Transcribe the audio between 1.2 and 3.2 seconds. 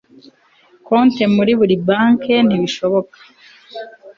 muri buri banke ntibishoboka